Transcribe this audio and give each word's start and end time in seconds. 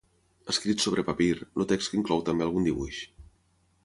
Escrit 0.53 0.85
sobre 0.85 1.03
papir, 1.09 1.35
el 1.59 1.67
text 1.71 1.97
inclou 1.97 2.23
també 2.31 2.47
algun 2.47 2.65
dibuix. 2.69 3.03